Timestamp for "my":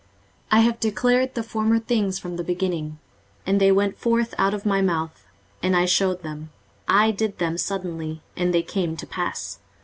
4.65-4.81